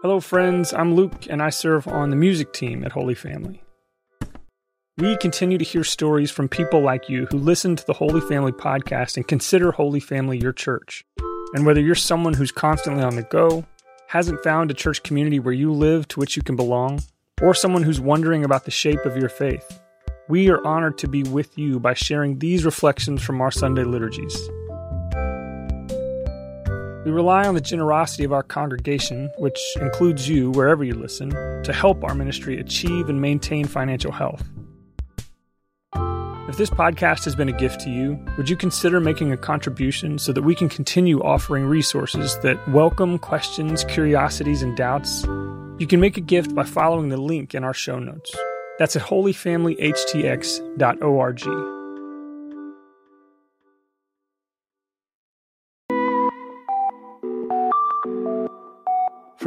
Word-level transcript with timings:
Hello, 0.00 0.20
friends. 0.20 0.72
I'm 0.72 0.94
Luke, 0.94 1.26
and 1.28 1.42
I 1.42 1.50
serve 1.50 1.88
on 1.88 2.10
the 2.10 2.16
music 2.16 2.52
team 2.52 2.84
at 2.84 2.92
Holy 2.92 3.16
Family. 3.16 3.64
We 4.96 5.16
continue 5.16 5.58
to 5.58 5.64
hear 5.64 5.82
stories 5.82 6.30
from 6.30 6.48
people 6.48 6.80
like 6.80 7.08
you 7.08 7.26
who 7.26 7.38
listen 7.38 7.74
to 7.74 7.84
the 7.84 7.94
Holy 7.94 8.20
Family 8.20 8.52
podcast 8.52 9.16
and 9.16 9.26
consider 9.26 9.72
Holy 9.72 9.98
Family 9.98 10.38
your 10.38 10.52
church. 10.52 11.04
And 11.52 11.66
whether 11.66 11.80
you're 11.80 11.96
someone 11.96 12.34
who's 12.34 12.52
constantly 12.52 13.02
on 13.02 13.16
the 13.16 13.24
go, 13.24 13.66
hasn't 14.06 14.44
found 14.44 14.70
a 14.70 14.74
church 14.74 15.02
community 15.02 15.40
where 15.40 15.52
you 15.52 15.72
live 15.72 16.06
to 16.08 16.20
which 16.20 16.36
you 16.36 16.42
can 16.44 16.54
belong, 16.54 17.02
or 17.42 17.52
someone 17.52 17.82
who's 17.82 18.00
wondering 18.00 18.44
about 18.44 18.66
the 18.66 18.70
shape 18.70 19.04
of 19.04 19.16
your 19.16 19.28
faith, 19.28 19.80
we 20.28 20.48
are 20.48 20.64
honored 20.64 20.96
to 20.98 21.08
be 21.08 21.24
with 21.24 21.58
you 21.58 21.80
by 21.80 21.94
sharing 21.94 22.38
these 22.38 22.64
reflections 22.64 23.20
from 23.20 23.40
our 23.40 23.50
Sunday 23.50 23.82
liturgies. 23.82 24.48
We 27.08 27.14
rely 27.14 27.48
on 27.48 27.54
the 27.54 27.62
generosity 27.62 28.24
of 28.24 28.34
our 28.34 28.42
congregation, 28.42 29.30
which 29.38 29.58
includes 29.80 30.28
you 30.28 30.50
wherever 30.50 30.84
you 30.84 30.92
listen, 30.92 31.30
to 31.62 31.72
help 31.72 32.04
our 32.04 32.14
ministry 32.14 32.60
achieve 32.60 33.08
and 33.08 33.18
maintain 33.18 33.64
financial 33.64 34.12
health. 34.12 34.46
If 36.50 36.58
this 36.58 36.68
podcast 36.68 37.24
has 37.24 37.34
been 37.34 37.48
a 37.48 37.52
gift 37.52 37.80
to 37.80 37.90
you, 37.90 38.22
would 38.36 38.50
you 38.50 38.56
consider 38.56 39.00
making 39.00 39.32
a 39.32 39.38
contribution 39.38 40.18
so 40.18 40.34
that 40.34 40.42
we 40.42 40.54
can 40.54 40.68
continue 40.68 41.22
offering 41.22 41.64
resources 41.64 42.38
that 42.40 42.58
welcome 42.68 43.18
questions, 43.18 43.84
curiosities, 43.84 44.60
and 44.60 44.76
doubts? 44.76 45.24
You 45.78 45.86
can 45.88 46.00
make 46.00 46.18
a 46.18 46.20
gift 46.20 46.54
by 46.54 46.64
following 46.64 47.08
the 47.08 47.16
link 47.16 47.54
in 47.54 47.64
our 47.64 47.72
show 47.72 47.98
notes. 47.98 48.36
That's 48.78 48.96
at 48.96 49.02
holyfamilyhtx.org. 49.02 51.77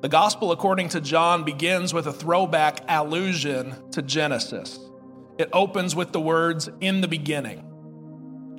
The 0.00 0.08
Gospel 0.08 0.52
according 0.52 0.90
to 0.90 1.00
John 1.00 1.44
begins 1.44 1.94
with 1.94 2.06
a 2.06 2.12
throwback 2.12 2.80
allusion 2.88 3.74
to 3.92 4.02
Genesis. 4.02 4.78
It 5.38 5.48
opens 5.52 5.96
with 5.96 6.12
the 6.12 6.20
words, 6.20 6.68
in 6.80 7.00
the 7.00 7.08
beginning. 7.08 7.64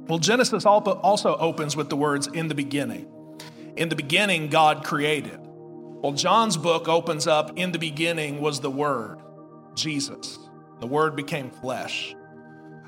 Well, 0.08 0.20
Genesis 0.20 0.66
also 0.66 1.38
opens 1.38 1.76
with 1.76 1.90
the 1.90 1.96
words, 1.96 2.28
in 2.28 2.48
the 2.48 2.56
beginning. 2.56 3.08
In 3.76 3.90
the 3.90 3.96
beginning, 3.96 4.50
God 4.50 4.84
created. 4.84 5.40
Well, 5.42 6.14
John's 6.14 6.58
book 6.58 6.88
opens 6.88 7.28
up, 7.28 7.58
in 7.58 7.72
the 7.72 7.80
beginning 7.80 8.42
was 8.42 8.60
the 8.60 8.72
Word, 8.72 9.20
Jesus. 9.76 10.38
The 10.80 10.88
Word 10.88 11.16
became 11.16 11.50
flesh, 11.50 12.16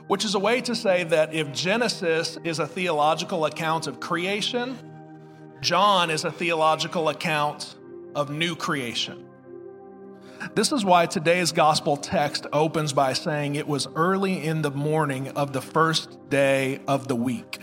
which 0.07 0.25
is 0.25 0.35
a 0.35 0.39
way 0.39 0.61
to 0.61 0.75
say 0.75 1.03
that 1.05 1.33
if 1.33 1.51
Genesis 1.53 2.37
is 2.43 2.59
a 2.59 2.67
theological 2.67 3.45
account 3.45 3.87
of 3.87 3.99
creation, 3.99 4.77
John 5.61 6.09
is 6.09 6.23
a 6.23 6.31
theological 6.31 7.09
account 7.09 7.75
of 8.15 8.29
new 8.29 8.55
creation. 8.55 9.27
This 10.55 10.71
is 10.71 10.85
why 10.85 11.05
today's 11.05 11.51
gospel 11.51 11.97
text 11.97 12.45
opens 12.53 12.93
by 12.93 13.13
saying 13.13 13.55
it 13.55 13.67
was 13.67 13.87
early 13.95 14.43
in 14.43 14.61
the 14.61 14.71
morning 14.71 15.29
of 15.29 15.53
the 15.53 15.61
first 15.61 16.29
day 16.29 16.79
of 16.87 17.07
the 17.07 17.15
week. 17.15 17.59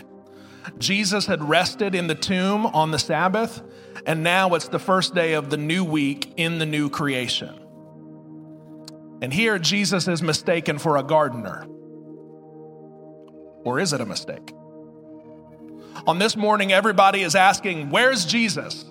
Jesus 0.77 1.25
had 1.25 1.47
rested 1.47 1.95
in 1.95 2.07
the 2.07 2.15
tomb 2.15 2.65
on 2.65 2.91
the 2.91 2.99
Sabbath, 2.99 3.61
and 4.05 4.23
now 4.23 4.53
it's 4.55 4.67
the 4.67 4.79
first 4.79 5.13
day 5.13 5.33
of 5.33 5.49
the 5.49 5.57
new 5.57 5.83
week 5.83 6.33
in 6.37 6.59
the 6.59 6.65
new 6.65 6.89
creation. 6.89 7.59
And 9.21 9.33
here 9.33 9.57
Jesus 9.57 10.07
is 10.07 10.21
mistaken 10.21 10.77
for 10.77 10.97
a 10.97 11.03
gardener. 11.03 11.65
Or 13.63 13.79
is 13.79 13.93
it 13.93 14.01
a 14.01 14.05
mistake? 14.05 14.53
On 16.07 16.19
this 16.19 16.35
morning, 16.35 16.71
everybody 16.71 17.21
is 17.21 17.35
asking, 17.35 17.89
Where's 17.89 18.25
Jesus? 18.25 18.85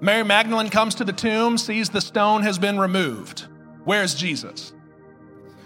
Mary 0.00 0.24
Magdalene 0.24 0.70
comes 0.70 0.94
to 0.96 1.04
the 1.04 1.12
tomb, 1.12 1.58
sees 1.58 1.90
the 1.90 2.00
stone 2.00 2.42
has 2.42 2.58
been 2.58 2.78
removed. 2.78 3.46
Where's 3.84 4.14
Jesus? 4.14 4.72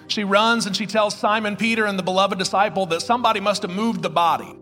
She 0.09 0.25
runs 0.25 0.67
and 0.67 0.77
she 0.77 0.87
tells 0.87 1.17
Simon 1.17 1.57
Peter 1.57 1.87
and 1.87 1.99
the 1.99 2.03
beloved 2.03 2.39
disciple 2.39 2.87
that 2.87 3.03
somebody 3.03 3.41
must 3.41 3.63
have 3.63 3.71
moved 3.71 4.03
the 4.03 4.11
body. 4.11 4.55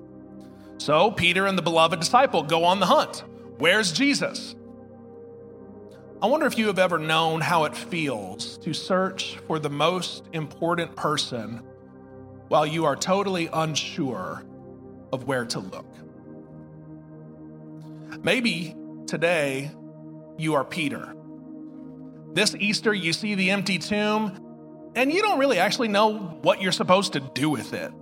So 0.79 1.11
Peter 1.11 1.47
and 1.47 1.57
the 1.57 1.63
beloved 1.63 2.01
disciple 2.01 2.43
go 2.43 2.65
on 2.65 2.81
the 2.81 2.87
hunt. 2.87 3.25
Where's 3.59 3.93
Jesus? 3.93 4.57
I 6.23 6.27
wonder 6.27 6.47
if 6.47 6.57
you 6.57 6.67
have 6.69 6.79
ever 6.79 6.99
known 6.99 7.41
how 7.41 7.65
it 7.65 7.77
feels 7.77 8.57
to 8.59 8.73
search 8.73 9.37
for 9.47 9.59
the 9.59 9.71
most 9.71 10.25
important 10.33 10.97
person 10.97 11.63
while 12.49 12.67
you 12.67 12.85
are 12.85 12.97
totally 12.97 13.49
unsure 13.53 14.45
of 15.13 15.25
where 15.25 15.45
to 15.45 15.61
look. 15.61 15.87
Maybe 18.23 18.75
Today, 19.07 19.71
you 20.39 20.55
are 20.55 20.65
Peter. 20.65 21.15
This 22.33 22.55
Easter, 22.55 22.95
you 22.95 23.13
see 23.13 23.35
the 23.35 23.51
empty 23.51 23.79
tomb, 23.79 24.41
and 24.95 25.13
you 25.13 25.21
don't 25.21 25.39
really 25.39 25.59
actually 25.59 25.89
know 25.89 26.17
what 26.43 26.63
you're 26.63 26.73
supposed 26.73 27.13
to 27.13 27.21
do 27.21 27.51
with 27.51 27.75
it. 27.75 27.93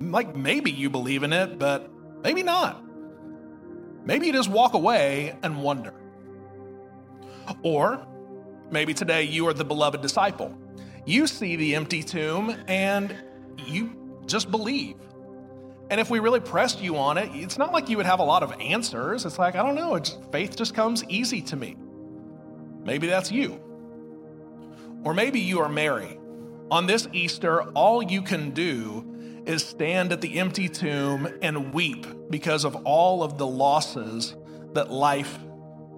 Like, 0.00 0.36
maybe 0.36 0.70
you 0.70 0.90
believe 0.90 1.22
in 1.22 1.32
it, 1.32 1.58
but 1.58 1.90
maybe 2.22 2.42
not. 2.42 2.84
Maybe 4.04 4.26
you 4.26 4.32
just 4.34 4.50
walk 4.50 4.74
away 4.74 5.36
and 5.42 5.62
wonder. 5.62 5.94
Or 7.62 8.06
maybe 8.70 8.92
today 8.92 9.22
you 9.22 9.48
are 9.48 9.54
the 9.54 9.64
beloved 9.64 10.02
disciple. 10.02 10.56
You 11.06 11.26
see 11.26 11.56
the 11.56 11.74
empty 11.74 12.02
tomb 12.02 12.54
and 12.68 13.16
you 13.56 14.20
just 14.26 14.50
believe. 14.50 14.96
And 15.90 16.00
if 16.00 16.10
we 16.10 16.18
really 16.18 16.40
pressed 16.40 16.80
you 16.80 16.96
on 16.96 17.18
it, 17.18 17.30
it's 17.34 17.58
not 17.58 17.72
like 17.72 17.88
you 17.88 17.96
would 17.98 18.06
have 18.06 18.20
a 18.20 18.24
lot 18.24 18.42
of 18.42 18.52
answers. 18.60 19.26
It's 19.26 19.38
like, 19.38 19.54
I 19.54 19.62
don't 19.62 19.74
know, 19.74 20.00
faith 20.32 20.56
just 20.56 20.74
comes 20.74 21.04
easy 21.04 21.42
to 21.42 21.56
me. 21.56 21.76
Maybe 22.82 23.06
that's 23.06 23.30
you. 23.30 23.60
Or 25.04 25.12
maybe 25.12 25.40
you 25.40 25.60
are 25.60 25.68
Mary. 25.68 26.18
On 26.70 26.86
this 26.86 27.06
Easter, 27.12 27.62
all 27.72 28.02
you 28.02 28.22
can 28.22 28.50
do 28.50 29.42
is 29.46 29.64
stand 29.64 30.12
at 30.12 30.22
the 30.22 30.38
empty 30.38 30.68
tomb 30.68 31.28
and 31.42 31.74
weep 31.74 32.06
because 32.30 32.64
of 32.64 32.74
all 32.86 33.22
of 33.22 33.36
the 33.36 33.46
losses 33.46 34.34
that 34.72 34.90
life 34.90 35.38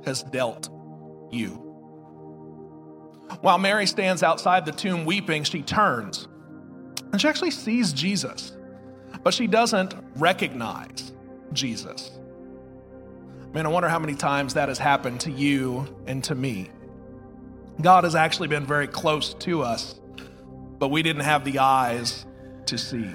has 0.04 0.24
dealt 0.24 0.68
you. 1.30 1.62
While 3.40 3.58
Mary 3.58 3.86
stands 3.86 4.22
outside 4.24 4.66
the 4.66 4.72
tomb 4.72 5.04
weeping, 5.04 5.44
she 5.44 5.62
turns 5.62 6.26
and 7.12 7.20
she 7.20 7.28
actually 7.28 7.52
sees 7.52 7.92
Jesus 7.92 8.55
but 9.22 9.34
she 9.34 9.46
doesn't 9.46 9.94
recognize 10.16 11.12
Jesus. 11.52 12.10
Man, 13.52 13.64
I 13.66 13.68
wonder 13.68 13.88
how 13.88 13.98
many 13.98 14.14
times 14.14 14.54
that 14.54 14.68
has 14.68 14.78
happened 14.78 15.20
to 15.20 15.30
you 15.30 15.96
and 16.06 16.22
to 16.24 16.34
me. 16.34 16.70
God 17.80 18.04
has 18.04 18.14
actually 18.14 18.48
been 18.48 18.66
very 18.66 18.86
close 18.86 19.34
to 19.34 19.62
us, 19.62 20.00
but 20.78 20.88
we 20.88 21.02
didn't 21.02 21.22
have 21.22 21.44
the 21.44 21.58
eyes 21.58 22.26
to 22.66 22.76
see. 22.76 23.10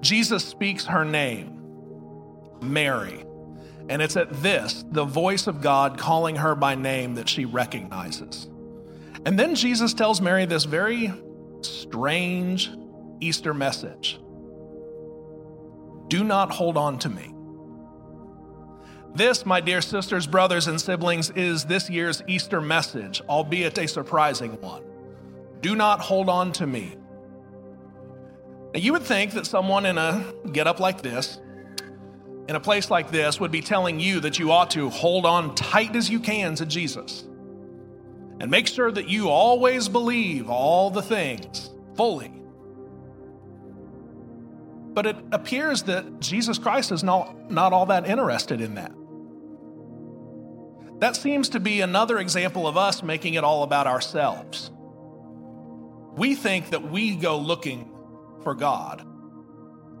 Jesus 0.00 0.44
speaks 0.44 0.86
her 0.86 1.04
name, 1.04 1.58
Mary, 2.60 3.24
and 3.88 4.02
it's 4.02 4.16
at 4.16 4.32
this, 4.42 4.84
the 4.90 5.04
voice 5.04 5.46
of 5.46 5.60
God 5.60 5.98
calling 5.98 6.36
her 6.36 6.54
by 6.54 6.74
name, 6.74 7.14
that 7.14 7.28
she 7.28 7.44
recognizes. 7.44 8.48
And 9.24 9.38
then 9.38 9.54
Jesus 9.54 9.94
tells 9.94 10.20
Mary 10.20 10.44
this 10.44 10.64
very 10.64 11.12
strange 11.62 12.70
Easter 13.20 13.54
message 13.54 14.20
do 16.08 16.22
not 16.22 16.50
hold 16.50 16.76
on 16.76 16.98
to 17.00 17.08
me. 17.08 17.32
This, 19.14 19.46
my 19.46 19.60
dear 19.60 19.80
sisters, 19.80 20.26
brothers, 20.26 20.66
and 20.66 20.80
siblings, 20.80 21.30
is 21.30 21.64
this 21.64 21.88
year's 21.88 22.22
Easter 22.26 22.60
message, 22.60 23.22
albeit 23.28 23.78
a 23.78 23.88
surprising 23.88 24.60
one. 24.60 24.84
Do 25.62 25.74
not 25.74 26.00
hold 26.00 26.28
on 26.28 26.52
to 26.52 26.66
me. 26.66 26.96
Now, 28.74 28.80
you 28.80 28.92
would 28.92 29.02
think 29.02 29.32
that 29.32 29.46
someone 29.46 29.86
in 29.86 29.96
a 29.96 30.32
get 30.52 30.66
up 30.66 30.80
like 30.80 31.00
this, 31.00 31.40
in 32.48 32.54
a 32.54 32.60
place 32.60 32.90
like 32.90 33.10
this, 33.10 33.40
would 33.40 33.50
be 33.50 33.62
telling 33.62 33.98
you 33.98 34.20
that 34.20 34.38
you 34.38 34.52
ought 34.52 34.70
to 34.72 34.90
hold 34.90 35.24
on 35.24 35.54
tight 35.54 35.96
as 35.96 36.10
you 36.10 36.20
can 36.20 36.54
to 36.56 36.66
Jesus 36.66 37.24
and 38.38 38.50
make 38.50 38.66
sure 38.66 38.92
that 38.92 39.08
you 39.08 39.30
always 39.30 39.88
believe 39.88 40.50
all 40.50 40.90
the 40.90 41.02
things 41.02 41.70
fully. 41.96 42.30
But 44.96 45.04
it 45.04 45.16
appears 45.30 45.82
that 45.82 46.20
Jesus 46.20 46.56
Christ 46.56 46.90
is 46.90 47.04
not, 47.04 47.50
not 47.50 47.74
all 47.74 47.84
that 47.86 48.08
interested 48.08 48.62
in 48.62 48.76
that. 48.76 48.92
That 51.00 51.16
seems 51.16 51.50
to 51.50 51.60
be 51.60 51.82
another 51.82 52.18
example 52.18 52.66
of 52.66 52.78
us 52.78 53.02
making 53.02 53.34
it 53.34 53.44
all 53.44 53.62
about 53.62 53.86
ourselves. 53.86 54.70
We 56.16 56.34
think 56.34 56.70
that 56.70 56.90
we 56.90 57.14
go 57.14 57.36
looking 57.36 57.90
for 58.42 58.54
God. 58.54 59.06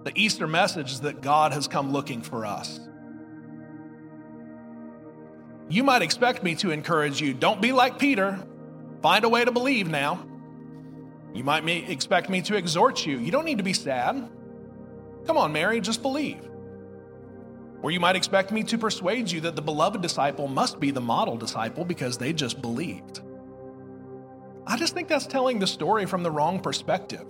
The 0.04 0.12
Easter 0.14 0.46
message 0.46 0.92
is 0.92 1.00
that 1.02 1.20
God 1.20 1.52
has 1.52 1.68
come 1.68 1.92
looking 1.92 2.22
for 2.22 2.46
us. 2.46 2.80
You 5.68 5.84
might 5.84 6.00
expect 6.00 6.42
me 6.42 6.54
to 6.54 6.70
encourage 6.70 7.20
you 7.20 7.34
don't 7.34 7.60
be 7.60 7.72
like 7.72 7.98
Peter, 7.98 8.42
find 9.02 9.26
a 9.26 9.28
way 9.28 9.44
to 9.44 9.52
believe 9.52 9.88
now. 9.88 10.26
You 11.34 11.44
might 11.44 11.68
expect 11.68 12.30
me 12.30 12.40
to 12.40 12.56
exhort 12.56 13.04
you. 13.04 13.18
You 13.18 13.30
don't 13.30 13.44
need 13.44 13.58
to 13.58 13.64
be 13.64 13.74
sad. 13.74 14.30
Come 15.26 15.36
on, 15.36 15.52
Mary, 15.52 15.80
just 15.80 16.02
believe. 16.02 16.48
Or 17.82 17.90
you 17.90 18.00
might 18.00 18.16
expect 18.16 18.52
me 18.52 18.62
to 18.64 18.78
persuade 18.78 19.30
you 19.30 19.40
that 19.42 19.56
the 19.56 19.62
beloved 19.62 20.00
disciple 20.00 20.48
must 20.48 20.80
be 20.80 20.90
the 20.90 21.00
model 21.00 21.36
disciple 21.36 21.84
because 21.84 22.18
they 22.18 22.32
just 22.32 22.62
believed. 22.62 23.20
I 24.66 24.76
just 24.76 24.94
think 24.94 25.08
that's 25.08 25.26
telling 25.26 25.58
the 25.58 25.66
story 25.66 26.06
from 26.06 26.22
the 26.22 26.30
wrong 26.30 26.60
perspective. 26.60 27.26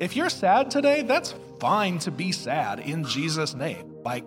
If 0.00 0.16
you're 0.16 0.30
sad 0.30 0.70
today, 0.70 1.02
that's 1.02 1.34
fine 1.60 1.98
to 2.00 2.10
be 2.10 2.32
sad 2.32 2.80
in 2.80 3.04
Jesus' 3.04 3.54
name. 3.54 3.94
Like, 4.04 4.24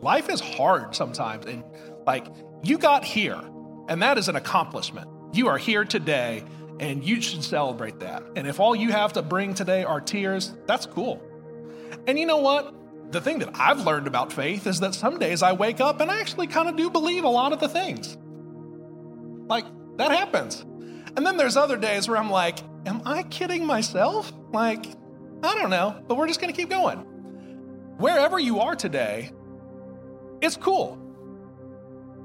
life 0.00 0.28
is 0.28 0.40
hard 0.40 0.94
sometimes, 0.94 1.46
and 1.46 1.64
like, 2.06 2.26
you 2.62 2.78
got 2.78 3.04
here, 3.04 3.40
and 3.88 4.02
that 4.02 4.18
is 4.18 4.28
an 4.28 4.36
accomplishment. 4.36 5.08
You 5.32 5.48
are 5.48 5.58
here 5.58 5.84
today, 5.84 6.44
and 6.78 7.02
you 7.02 7.20
should 7.20 7.42
celebrate 7.42 8.00
that. 8.00 8.22
And 8.36 8.46
if 8.46 8.60
all 8.60 8.76
you 8.76 8.92
have 8.92 9.14
to 9.14 9.22
bring 9.22 9.54
today 9.54 9.82
are 9.82 10.00
tears, 10.00 10.54
that's 10.66 10.86
cool. 10.86 11.20
And 12.06 12.18
you 12.18 12.26
know 12.26 12.38
what? 12.38 12.74
the 13.10 13.20
thing 13.20 13.38
that 13.38 13.50
I've 13.54 13.86
learned 13.86 14.06
about 14.06 14.32
faith 14.32 14.66
is 14.66 14.80
that 14.80 14.94
some 14.94 15.18
days 15.18 15.42
I 15.42 15.52
wake 15.52 15.80
up 15.80 16.00
and 16.00 16.10
I 16.10 16.20
actually 16.20 16.48
kind 16.48 16.68
of 16.68 16.76
do 16.76 16.90
believe 16.90 17.24
a 17.24 17.28
lot 17.28 17.52
of 17.52 17.60
the 17.60 17.68
things. 17.68 18.16
Like, 19.48 19.64
that 19.96 20.10
happens. 20.10 20.60
And 21.16 21.24
then 21.24 21.36
there's 21.36 21.56
other 21.56 21.76
days 21.76 22.08
where 22.08 22.18
I'm 22.18 22.30
like, 22.30 22.58
am 22.84 23.02
I 23.04 23.22
kidding 23.22 23.64
myself? 23.64 24.32
Like, 24.52 24.86
I 25.42 25.54
don't 25.54 25.70
know, 25.70 26.02
but 26.08 26.16
we're 26.16 26.26
just 26.26 26.40
going 26.40 26.52
to 26.52 26.60
keep 26.60 26.68
going. 26.68 26.98
Wherever 27.98 28.38
you 28.38 28.60
are 28.60 28.74
today, 28.74 29.32
it's 30.40 30.56
cool. 30.56 30.98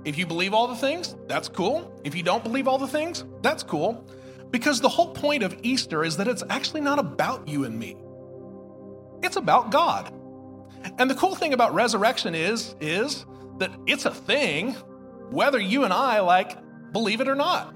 If 0.04 0.18
you 0.18 0.26
believe 0.26 0.54
all 0.54 0.68
the 0.68 0.76
things, 0.76 1.16
that's 1.28 1.48
cool. 1.48 2.02
If 2.04 2.16
you 2.16 2.24
don't 2.24 2.44
believe 2.44 2.68
all 2.68 2.80
the 2.80 2.88
things, 2.88 3.24
that's 3.42 3.62
cool. 3.62 4.06
Because 4.50 4.82
the 4.82 4.90
whole 4.90 5.14
point 5.14 5.44
of 5.44 5.56
Easter 5.62 6.04
is 6.04 6.18
that 6.18 6.28
it's 6.28 6.44
actually 6.50 6.82
not 6.82 6.98
about 6.98 7.48
you 7.48 7.64
and 7.66 7.78
me. 7.78 7.96
It's 9.24 9.36
about 9.36 9.72
God. 9.72 10.12
And 10.98 11.10
the 11.10 11.16
cool 11.16 11.36
thing 11.36 11.54
about 11.54 11.74
resurrection 11.74 12.36
is 12.36 12.76
is 12.80 13.26
that 13.60 13.72
it's 13.86 14.06
a 14.06 14.14
thing 14.14 14.74
whether 15.30 15.60
you 15.60 15.84
and 15.84 15.94
I 15.94 16.20
like 16.22 16.58
believe 16.92 17.22
it 17.22 17.28
or 17.28 17.36
not. 17.36 17.74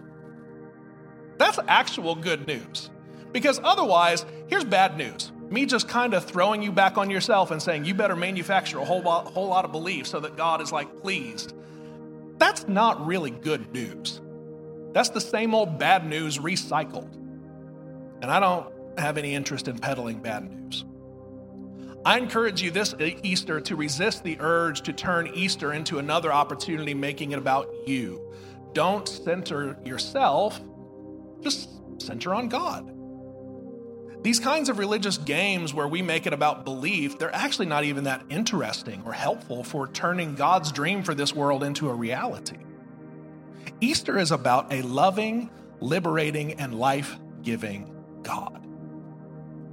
That's 1.38 1.60
actual 1.68 2.16
good 2.16 2.48
news. 2.48 2.90
Because 3.32 3.60
otherwise, 3.64 4.26
here's 4.48 4.64
bad 4.64 4.98
news. 4.98 5.32
Me 5.50 5.66
just 5.66 5.88
kind 5.88 6.14
of 6.14 6.24
throwing 6.26 6.62
you 6.62 6.72
back 6.72 6.98
on 6.98 7.10
yourself 7.10 7.52
and 7.52 7.62
saying 7.62 7.86
you 7.86 7.94
better 7.94 8.16
manufacture 8.16 8.80
a 8.80 8.86
whole 8.86 9.02
lot, 9.02 9.28
whole 9.28 9.48
lot 9.48 9.66
of 9.66 9.72
belief 9.72 10.08
so 10.08 10.20
that 10.22 10.38
God 10.38 10.62
is 10.62 10.72
like 10.72 11.02
pleased. 11.02 11.54
That's 12.38 12.68
not 12.68 13.06
really 13.06 13.32
good 13.32 13.72
news. 13.72 14.22
That's 14.94 15.10
the 15.10 15.22
same 15.22 15.54
old 15.54 15.78
bad 15.78 16.06
news 16.06 16.38
recycled. 16.38 17.14
And 18.22 18.32
I 18.32 18.40
don't 18.40 18.68
have 18.98 19.18
any 19.18 19.36
interest 19.36 19.68
in 19.68 19.78
peddling 19.78 20.20
bad 20.20 20.50
news. 20.50 20.86
I 22.06 22.20
encourage 22.20 22.62
you 22.62 22.70
this 22.70 22.94
Easter 23.00 23.60
to 23.62 23.76
resist 23.76 24.24
the 24.24 24.38
urge 24.40 24.82
to 24.82 24.94
turn 24.94 25.26
Easter 25.34 25.74
into 25.74 25.98
another 25.98 26.32
opportunity, 26.32 26.94
making 26.94 27.32
it 27.32 27.40
about 27.40 27.68
you. 27.88 28.22
Don't 28.74 29.08
center 29.10 29.76
yourself, 29.84 30.62
just 31.42 31.68
center 31.98 32.36
on 32.36 32.48
God. 32.48 32.92
These 34.22 34.40
kinds 34.40 34.70
of 34.70 34.78
religious 34.78 35.18
games 35.18 35.74
where 35.74 35.88
we 35.88 36.04
make 36.04 36.28
it 36.28 36.34
about 36.34 36.64
belief, 36.64 37.18
they're 37.18 37.34
actually 37.34 37.66
not 37.66 37.86
even 37.86 38.04
that 38.04 38.24
interesting 38.30 39.02
or 39.04 39.14
helpful 39.14 39.64
for 39.64 39.88
turning 39.88 40.36
God's 40.36 40.72
dream 40.72 41.02
for 41.02 41.16
this 41.16 41.34
world 41.34 41.64
into 41.64 41.90
a 41.90 41.94
reality. 41.94 42.58
Easter 43.82 44.20
is 44.20 44.32
about 44.32 44.72
a 44.72 44.84
loving, 44.84 45.50
liberating, 45.80 46.54
and 46.54 46.78
life 46.78 47.18
giving 47.42 47.92
God. 48.22 48.64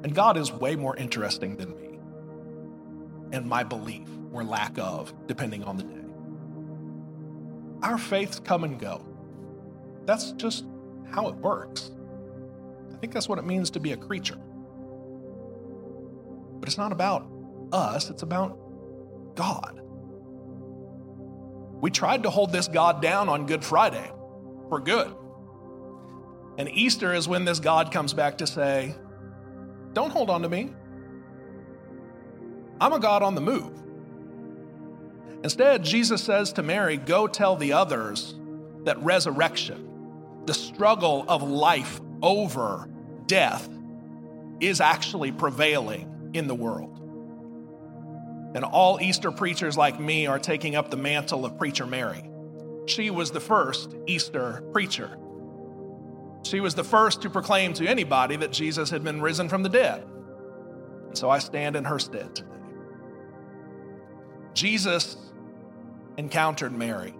And 0.02 0.14
God 0.14 0.38
is 0.38 0.50
way 0.50 0.76
more 0.76 0.96
interesting 0.96 1.56
than 1.56 1.76
me 1.76 1.81
and 3.32 3.46
my 3.46 3.64
belief 3.64 4.08
or 4.32 4.44
lack 4.44 4.78
of, 4.78 5.12
depending 5.26 5.64
on 5.64 5.76
the 5.76 5.82
day. 5.82 6.02
Our 7.82 7.98
faiths 7.98 8.38
come 8.38 8.64
and 8.64 8.78
go. 8.78 9.04
That's 10.04 10.32
just 10.32 10.64
how 11.10 11.28
it 11.28 11.34
works. 11.36 11.90
I 12.92 12.96
think 12.98 13.12
that's 13.12 13.28
what 13.28 13.38
it 13.38 13.44
means 13.44 13.70
to 13.70 13.80
be 13.80 13.92
a 13.92 13.96
creature. 13.96 14.38
But 16.60 16.68
it's 16.68 16.78
not 16.78 16.92
about 16.92 17.26
us, 17.72 18.10
it's 18.10 18.22
about 18.22 18.56
God. 19.34 19.80
We 21.80 21.90
tried 21.90 22.22
to 22.22 22.30
hold 22.30 22.52
this 22.52 22.68
God 22.68 23.02
down 23.02 23.28
on 23.28 23.46
Good 23.46 23.64
Friday 23.64 24.12
for 24.68 24.78
good. 24.78 25.12
And 26.58 26.68
Easter 26.68 27.12
is 27.12 27.26
when 27.26 27.44
this 27.44 27.58
God 27.58 27.90
comes 27.90 28.14
back 28.14 28.38
to 28.38 28.46
say, 28.46 28.94
Don't 29.92 30.10
hold 30.10 30.30
on 30.30 30.42
to 30.42 30.48
me. 30.48 30.70
I'm 32.82 32.92
a 32.92 32.98
God 32.98 33.22
on 33.22 33.36
the 33.36 33.40
move. 33.40 33.80
Instead, 35.44 35.84
Jesus 35.84 36.20
says 36.20 36.52
to 36.54 36.64
Mary, 36.64 36.96
Go 36.96 37.28
tell 37.28 37.54
the 37.54 37.74
others 37.74 38.34
that 38.82 39.00
resurrection, 39.00 40.42
the 40.46 40.52
struggle 40.52 41.24
of 41.28 41.44
life 41.44 42.00
over 42.22 42.88
death, 43.26 43.68
is 44.58 44.80
actually 44.80 45.30
prevailing 45.30 46.30
in 46.34 46.48
the 46.48 46.56
world. 46.56 46.98
And 48.56 48.64
all 48.64 49.00
Easter 49.00 49.30
preachers 49.30 49.76
like 49.76 50.00
me 50.00 50.26
are 50.26 50.40
taking 50.40 50.74
up 50.74 50.90
the 50.90 50.96
mantle 50.96 51.44
of 51.44 51.56
Preacher 51.56 51.86
Mary. 51.86 52.28
She 52.86 53.10
was 53.10 53.30
the 53.30 53.38
first 53.38 53.94
Easter 54.08 54.64
preacher. 54.72 55.16
She 56.42 56.58
was 56.58 56.74
the 56.74 56.82
first 56.82 57.22
to 57.22 57.30
proclaim 57.30 57.74
to 57.74 57.86
anybody 57.86 58.34
that 58.34 58.50
Jesus 58.50 58.90
had 58.90 59.04
been 59.04 59.22
risen 59.22 59.48
from 59.48 59.62
the 59.62 59.68
dead. 59.68 60.04
And 61.06 61.16
so 61.16 61.30
I 61.30 61.38
stand 61.38 61.76
in 61.76 61.84
her 61.84 62.00
stead 62.00 62.34
today. 62.34 62.61
Jesus 64.54 65.16
encountered 66.16 66.72
Mary, 66.72 67.14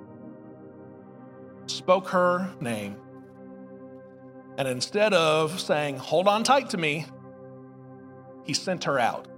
spoke 1.67 2.09
her 2.09 2.53
name, 2.61 2.97
and 4.59 4.69
instead 4.69 5.15
of 5.15 5.61
saying, 5.61 5.97
Hold 5.97 6.29
on 6.29 6.45
tight 6.45 6.71
to 6.71 6.77
me, 6.77 7.07
he 8.45 8.53
sent 8.53 8.85
her 8.85 8.99
out. 8.99 9.29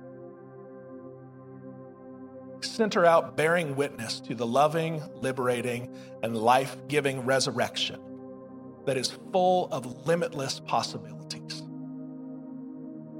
Sent 2.60 2.94
her 2.94 3.04
out 3.04 3.36
bearing 3.36 3.76
witness 3.76 4.20
to 4.20 4.34
the 4.34 4.46
loving, 4.46 5.02
liberating, 5.20 5.94
and 6.22 6.36
life 6.36 6.76
giving 6.88 7.20
resurrection 7.20 8.00
that 8.86 8.96
is 8.96 9.16
full 9.32 9.68
of 9.70 10.06
limitless 10.06 10.60
possibilities. 10.60 11.62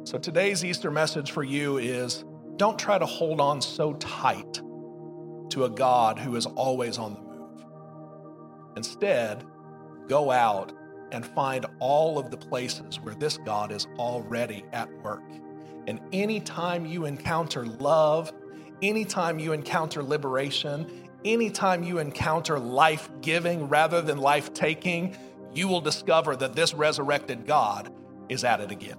So 0.05 0.19
today's 0.19 0.65
Easter 0.65 0.91
message 0.91 1.31
for 1.31 1.43
you 1.43 1.79
is 1.79 2.25
don't 2.57 2.79
try 2.79 2.99
to 2.99 3.07
hold 3.07 3.41
on 3.41 3.61
so 3.61 3.95
tight 3.95 4.61
to 5.55 5.65
a 5.65 5.71
God 5.71 6.19
who 6.19 6.35
is 6.35 6.47
always 6.47 6.99
on 6.99 7.15
the 7.15 7.21
move. 7.21 7.65
Instead, 8.77 9.45
go 10.09 10.33
out 10.33 10.73
and 11.13 11.25
find 11.25 11.65
all 11.79 12.19
of 12.19 12.33
the 12.33 12.37
places 12.37 12.99
where 12.99 13.15
this 13.15 13.39
God 13.39 13.71
is 13.71 13.87
already 13.97 14.65
at 14.73 14.91
work. 15.05 15.23
And 15.87 16.01
anytime 16.13 16.85
you 16.85 17.05
encounter 17.05 17.65
love, 17.65 18.33
anytime 18.83 19.39
you 19.39 19.53
encounter 19.53 20.03
liberation, 20.03 21.09
anytime 21.25 21.85
you 21.85 21.99
encounter 21.99 22.59
life 22.59 23.09
giving 23.21 23.69
rather 23.69 24.03
than 24.03 24.19
life 24.19 24.53
taking, 24.55 25.17
you 25.55 25.69
will 25.69 25.81
discover 25.81 26.35
that 26.35 26.57
this 26.57 26.75
resurrected 26.75 27.47
God 27.47 27.95
is 28.29 28.43
at 28.43 28.61
it 28.61 28.73
again. 28.73 28.99